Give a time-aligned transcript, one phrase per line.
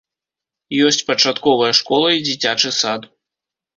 [0.85, 3.01] Ёсць пачатковая школа і дзіцячы сад.